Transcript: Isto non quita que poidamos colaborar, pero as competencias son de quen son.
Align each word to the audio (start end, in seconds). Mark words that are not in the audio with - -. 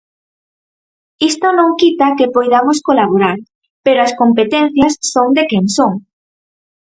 Isto 1.29 1.47
non 1.57 1.69
quita 1.81 2.15
que 2.17 2.33
poidamos 2.35 2.77
colaborar, 2.87 3.37
pero 3.85 3.99
as 4.05 4.13
competencias 4.21 4.93
son 5.13 5.27
de 5.37 5.43
quen 5.49 5.65
son. 5.77 5.93